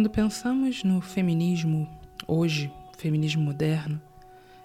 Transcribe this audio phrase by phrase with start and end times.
[0.00, 1.86] Quando pensamos no feminismo
[2.26, 4.00] hoje, feminismo moderno,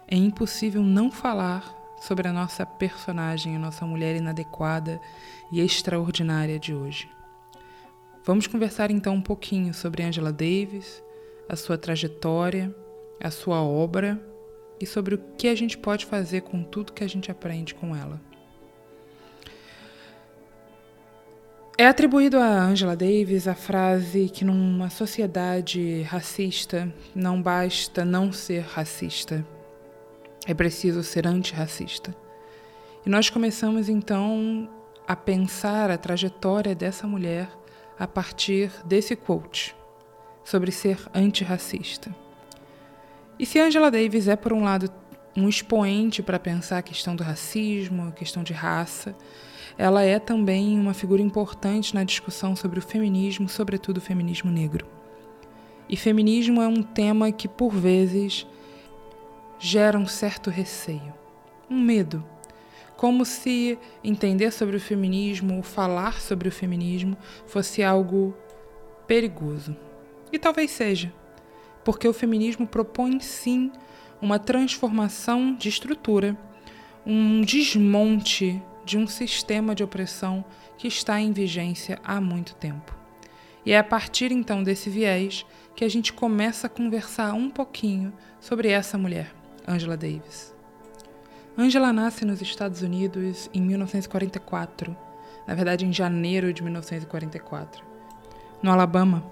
[0.07, 4.97] é impossível não falar sobre a nossa personagem, a nossa mulher inadequada
[5.51, 7.09] e extraordinária de hoje.
[8.23, 11.03] Vamos conversar então um pouquinho sobre Angela Davis,
[11.49, 12.73] a sua trajetória,
[13.21, 14.17] a sua obra
[14.79, 17.93] e sobre o que a gente pode fazer com tudo que a gente aprende com
[17.93, 18.21] ela.
[21.77, 28.61] É atribuído a Angela Davis a frase que numa sociedade racista não basta não ser
[28.61, 29.45] racista,
[30.47, 32.15] é preciso ser antirracista.
[33.05, 34.69] E nós começamos então
[35.05, 37.49] a pensar a trajetória dessa mulher
[37.99, 39.75] a partir desse quote
[40.45, 42.09] sobre ser antirracista.
[43.37, 44.89] E se Angela Davis é, por um lado,
[45.35, 49.13] um expoente para pensar a questão do racismo, a questão de raça,
[49.77, 54.87] ela é também uma figura importante na discussão sobre o feminismo, sobretudo o feminismo negro.
[55.89, 58.47] E feminismo é um tema que, por vezes,
[59.59, 61.13] gera um certo receio,
[61.69, 62.23] um medo.
[62.95, 68.33] Como se entender sobre o feminismo, ou falar sobre o feminismo, fosse algo
[69.05, 69.75] perigoso.
[70.31, 71.13] E talvez seja,
[71.83, 73.71] porque o feminismo propõe sim
[74.21, 76.37] uma transformação de estrutura,
[77.05, 80.45] um desmonte de um sistema de opressão
[80.77, 82.95] que está em vigência há muito tempo.
[83.65, 85.45] E é a partir então desse viés
[85.75, 89.33] que a gente começa a conversar um pouquinho sobre essa mulher,
[89.67, 90.53] Angela Davis.
[91.57, 94.95] Angela nasce nos Estados Unidos em 1944,
[95.47, 97.83] na verdade em janeiro de 1944,
[98.61, 99.23] no Alabama,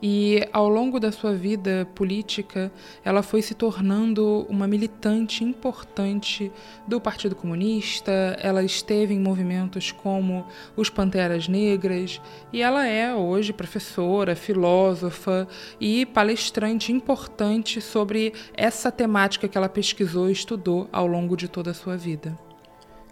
[0.00, 2.70] e ao longo da sua vida política,
[3.04, 6.52] ela foi se tornando uma militante importante
[6.86, 8.12] do Partido Comunista.
[8.40, 12.20] Ela esteve em movimentos como os Panteras Negras
[12.52, 15.48] e ela é hoje professora, filósofa
[15.80, 21.72] e palestrante importante sobre essa temática que ela pesquisou e estudou ao longo de toda
[21.72, 22.38] a sua vida.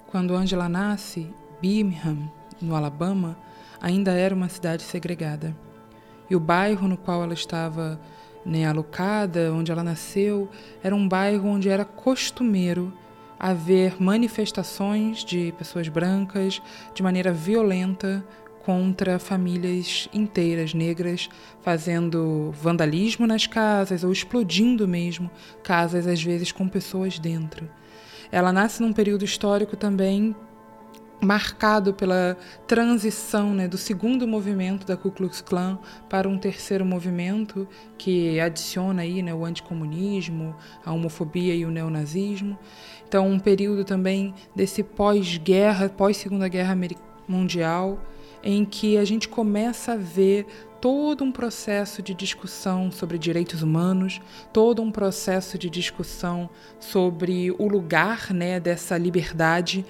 [0.07, 1.27] Quando Angela nasce,
[1.61, 2.31] Birmingham,
[2.63, 3.37] no Alabama,
[3.81, 5.66] ainda era uma cidade segregada.
[6.29, 8.01] E o bairro no qual ela estava
[8.45, 10.49] né, alocada, onde ela nasceu,
[10.83, 12.93] era um bairro onde era costumeiro
[13.39, 16.63] haver manifestações de pessoas brancas
[16.95, 18.25] de maneira violenta
[18.65, 21.29] contra famílias inteiras negras,
[21.63, 25.31] fazendo vandalismo nas casas ou explodindo mesmo
[25.63, 27.69] casas, às vezes com pessoas dentro.
[28.33, 30.35] Ela nasce num período histórico também
[31.21, 35.79] marcado pela transição né, do segundo movimento da Ku Klux Klan
[36.09, 37.67] para um terceiro movimento
[37.97, 42.59] que adiciona aí né, o anticomunismo, a homofobia e o neonazismo.
[43.09, 46.77] Então, um período também desse pós-guerra, pós-segunda guerra
[47.27, 48.01] mundial,
[48.43, 50.47] em que a gente começa a ver
[50.81, 54.21] todo um processo de discussão sobre direitos humanos,
[54.53, 59.85] todo um processo de discussão sobre o lugar né, dessa liberdade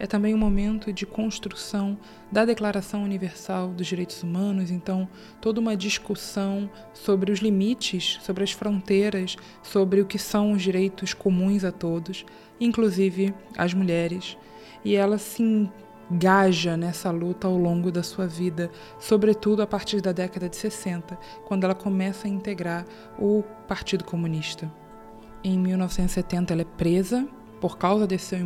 [0.00, 1.98] é também um momento de construção
[2.32, 5.06] da Declaração Universal dos Direitos Humanos, então,
[5.42, 11.12] toda uma discussão sobre os limites, sobre as fronteiras, sobre o que são os direitos
[11.12, 12.24] comuns a todos,
[12.58, 14.38] inclusive as mulheres.
[14.82, 15.42] E ela se
[16.10, 21.14] engaja nessa luta ao longo da sua vida, sobretudo a partir da década de 60,
[21.44, 22.86] quando ela começa a integrar
[23.18, 24.72] o Partido Comunista.
[25.44, 27.28] Em 1970, ela é presa
[27.60, 28.38] por causa desse seu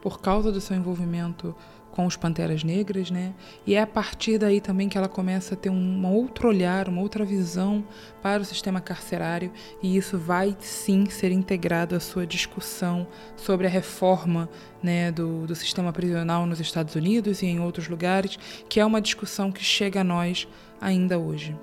[0.00, 1.54] por causa do seu envolvimento
[1.90, 3.34] com os Panteras Negras, né?
[3.66, 7.02] E é a partir daí também que ela começa a ter um outro olhar, uma
[7.02, 7.84] outra visão
[8.22, 9.52] para o sistema carcerário,
[9.82, 13.06] e isso vai sim ser integrado à sua discussão
[13.36, 14.48] sobre a reforma
[14.82, 18.38] né, do, do sistema prisional nos Estados Unidos e em outros lugares,
[18.68, 20.46] que é uma discussão que chega a nós
[20.80, 21.56] ainda hoje.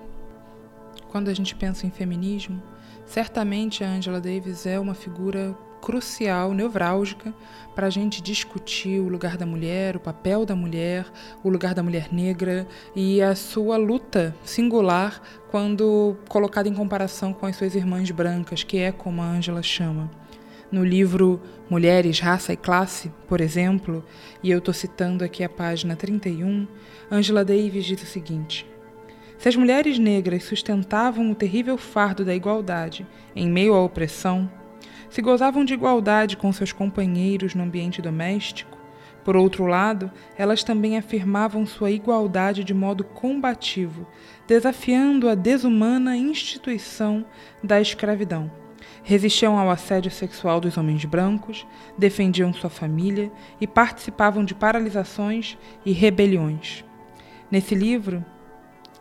[1.09, 2.61] Quando a gente pensa em feminismo,
[3.05, 7.33] certamente a Angela Davis é uma figura crucial, nevrálgica,
[7.75, 11.05] para a gente discutir o lugar da mulher, o papel da mulher,
[11.43, 15.21] o lugar da mulher negra e a sua luta singular
[15.51, 20.09] quando colocada em comparação com as suas irmãs brancas, que é como a Angela chama.
[20.71, 21.39] No livro
[21.69, 24.03] Mulheres, Raça e Classe, por exemplo,
[24.43, 26.67] e eu estou citando aqui a página 31,
[27.09, 28.65] Angela Davis diz o seguinte:
[29.37, 34.51] Se as mulheres negras sustentavam o terrível fardo da igualdade em meio à opressão,
[35.09, 38.77] se gozavam de igualdade com seus companheiros no ambiente doméstico,
[39.23, 44.07] por outro lado, elas também afirmavam sua igualdade de modo combativo,
[44.47, 47.25] desafiando a desumana instituição
[47.61, 48.49] da escravidão
[49.03, 51.65] Resistiam ao assédio sexual dos homens brancos,
[51.97, 56.83] defendiam sua família e participavam de paralisações e rebeliões.
[57.49, 58.25] Nesse livro,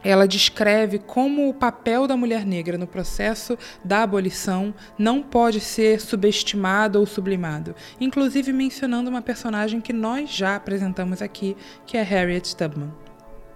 [0.06, 6.00] ela descreve como o papel da mulher negra no processo da abolição não pode ser
[6.00, 12.54] subestimado ou sublimado, inclusive mencionando uma personagem que nós já apresentamos aqui, que é Harriet
[12.54, 12.92] Tubman.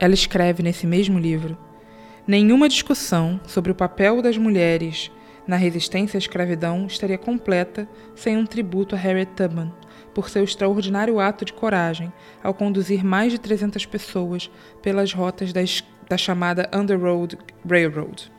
[0.01, 1.57] Ela escreve nesse mesmo livro:
[2.27, 5.09] Nenhuma discussão sobre o papel das mulheres
[5.47, 9.73] na resistência à escravidão estaria completa sem um tributo a Harriet Tubman,
[10.13, 12.13] por seu extraordinário ato de coragem
[12.43, 14.51] ao conduzir mais de 300 pessoas
[14.83, 15.61] pelas rotas da,
[16.11, 18.33] da chamada Underroad Railroad.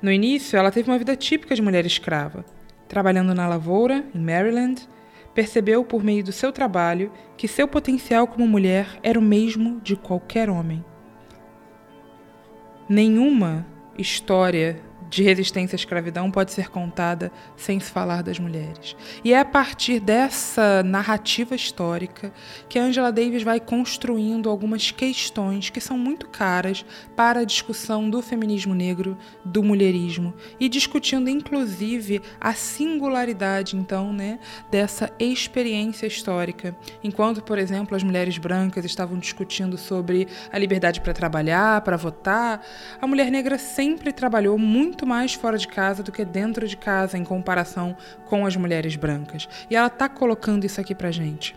[0.00, 2.46] No início, ela teve uma vida típica de mulher escrava.
[2.88, 4.88] Trabalhando na lavoura, em Maryland,
[5.34, 9.96] percebeu por meio do seu trabalho que seu potencial como mulher era o mesmo de
[9.96, 10.82] qualquer homem.
[12.88, 13.66] Nenhuma
[13.98, 18.96] história de resistência à escravidão pode ser contada sem se falar das mulheres.
[19.24, 22.32] E é a partir dessa narrativa histórica
[22.68, 26.84] que Angela Davis vai construindo algumas questões que são muito caras
[27.16, 34.38] para a discussão do feminismo negro, do mulherismo e discutindo inclusive a singularidade então, né,
[34.70, 36.76] dessa experiência histórica.
[37.02, 42.64] Enquanto, por exemplo, as mulheres brancas estavam discutindo sobre a liberdade para trabalhar, para votar,
[43.00, 46.76] a mulher negra sempre trabalhou muito muito mais fora de casa do que dentro de
[46.76, 49.48] casa em comparação com as mulheres brancas.
[49.70, 51.56] E ela está colocando isso aqui para gente.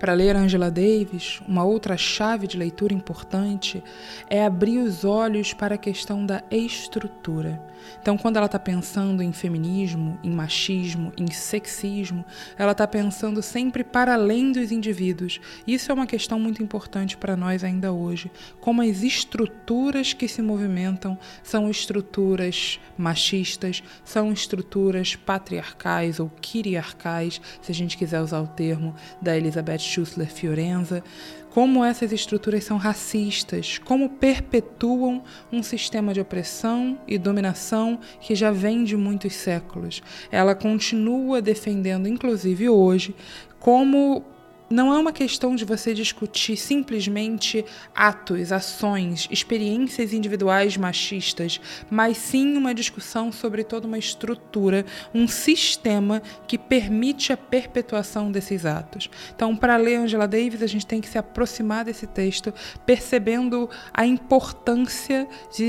[0.00, 3.84] Para ler Angela Davis, uma outra chave de leitura importante
[4.30, 7.62] é abrir os olhos para a questão da estrutura.
[8.00, 12.24] Então, quando ela está pensando em feminismo, em machismo, em sexismo,
[12.56, 15.40] ela está pensando sempre para além dos indivíduos.
[15.66, 18.30] Isso é uma questão muito importante para nós ainda hoje.
[18.60, 27.72] Como as estruturas que se movimentam são estruturas machistas, são estruturas patriarcais ou quiriarcais, se
[27.72, 31.02] a gente quiser usar o termo da Elizabeth Schussler Fiorenza,
[31.50, 35.22] como essas estruturas são racistas, como perpetuam
[35.52, 40.02] um sistema de opressão e dominação que já vem de muitos séculos.
[40.30, 43.14] Ela continua defendendo, inclusive hoje,
[43.58, 44.24] como
[44.70, 52.56] não é uma questão de você discutir simplesmente atos, ações, experiências individuais machistas, mas sim
[52.56, 59.10] uma discussão sobre toda uma estrutura, um sistema que permite a perpetuação desses atos.
[59.34, 62.54] Então, para ler Angela Davis, a gente tem que se aproximar desse texto
[62.86, 65.68] percebendo a importância de,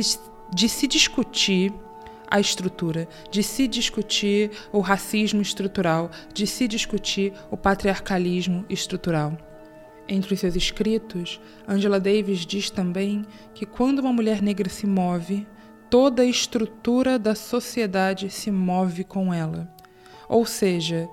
[0.54, 1.74] de se discutir
[2.32, 9.38] a estrutura, de se discutir o racismo estrutural, de se discutir o patriarcalismo estrutural.
[10.08, 15.46] Entre os seus escritos, Angela Davis diz também que quando uma mulher negra se move,
[15.90, 19.70] toda a estrutura da sociedade se move com ela.
[20.30, 21.10] Ou seja,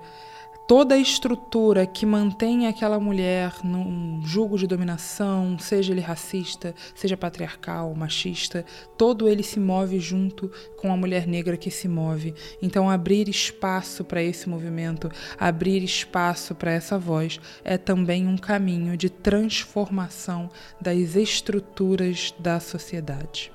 [0.69, 7.17] toda a estrutura que mantém aquela mulher num julgo de dominação, seja ele racista, seja
[7.17, 8.63] patriarcal, machista,
[8.95, 12.35] todo ele se move junto com a mulher negra que se move.
[12.61, 15.09] Então, abrir espaço para esse movimento,
[15.39, 23.51] abrir espaço para essa voz, é também um caminho de transformação das estruturas da sociedade.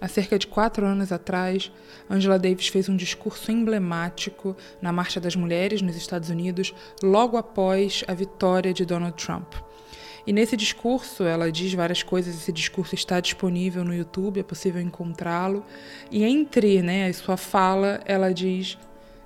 [0.00, 1.70] Há cerca de quatro anos atrás,
[2.10, 8.04] Angela Davis fez um discurso emblemático na Marcha das Mulheres nos Estados Unidos, logo após
[8.06, 9.54] a vitória de Donald Trump.
[10.26, 14.80] E nesse discurso, ela diz várias coisas, esse discurso está disponível no YouTube, é possível
[14.80, 15.64] encontrá-lo.
[16.10, 18.78] E entre né, a sua fala, ela diz: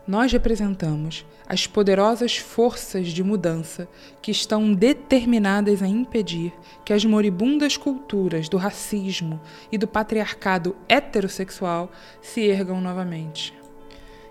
[0.09, 3.87] Nós representamos as poderosas forças de mudança
[4.23, 6.51] que estão determinadas a impedir
[6.83, 9.39] que as moribundas culturas do racismo
[9.71, 13.53] e do patriarcado heterossexual se ergam novamente.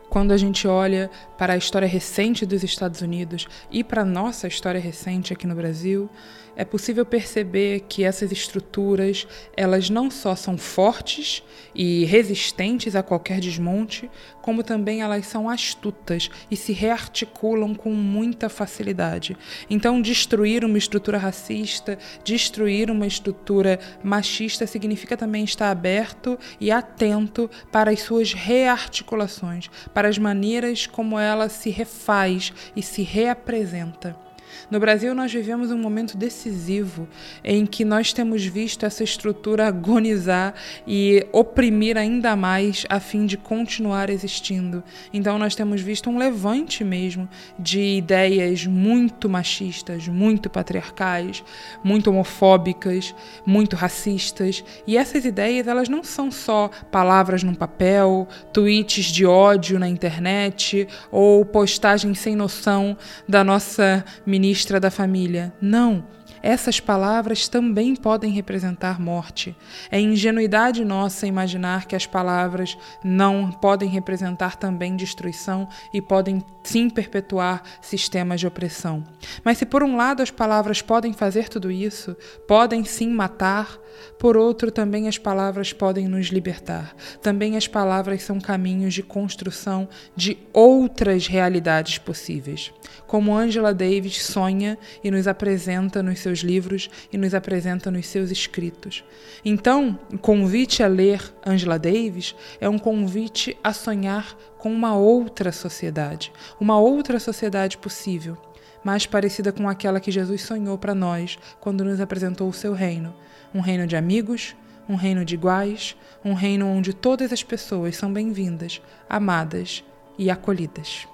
[0.10, 4.48] Quando a gente olha para a história recente dos Estados Unidos e para a nossa
[4.48, 6.10] história recente aqui no Brasil,
[6.56, 11.44] é possível perceber que essas estruturas, elas não só são fortes
[11.76, 14.10] e resistentes a qualquer desmonte,
[14.48, 19.36] como também elas são astutas e se rearticulam com muita facilidade.
[19.70, 27.52] Então, destruir uma estrutura racista, destruir uma estrutura machista significa também estar aberto e atento
[27.74, 34.27] para as suas rearticulações, para as maneiras como ela se refaz e se reapresenta.
[34.70, 37.08] No Brasil, nós vivemos um momento decisivo
[37.44, 40.54] em que nós temos visto essa estrutura agonizar
[40.86, 44.84] e oprimir ainda mais a fim de continuar existindo.
[45.14, 51.44] Então, nós temos visto um levante mesmo de ideias muito machistas, muito patriarcais,
[51.84, 54.64] muito homofóbicas, muito racistas.
[54.86, 60.88] E essas ideias, elas não são só palavras num papel, tweets de ódio na internet
[61.12, 64.04] ou postagens sem noção da nossa
[64.38, 65.52] ministra da família.
[65.60, 66.06] Não.
[66.42, 69.56] Essas palavras também podem representar morte.
[69.90, 76.90] É ingenuidade nossa imaginar que as palavras não podem representar também destruição e podem sim
[76.90, 79.04] perpetuar sistemas de opressão.
[79.44, 82.16] Mas se por um lado as palavras podem fazer tudo isso,
[82.48, 83.78] podem sim matar,
[84.20, 86.96] por outro também as palavras podem nos libertar.
[87.22, 92.74] Também as palavras são caminhos de construção de outras realidades possíveis.
[93.06, 98.30] Como Angela Davis sonha e nos apresenta nos seus livros e nos apresenta nos seus
[98.30, 99.04] escritos.
[99.46, 105.52] Então, o convite a ler Angela Davis é um convite a sonhar com uma outra
[105.52, 108.38] sociedade, uma outra sociedade possível,
[108.84, 113.16] mais parecida com aquela que Jesus sonhou para nós quando nos apresentou o seu reino,
[113.54, 114.56] um reino de amigos,
[114.90, 119.84] um reino de iguais, um reino onde todas as pessoas são bem-vindas, amadas
[120.18, 121.08] e acolhidas.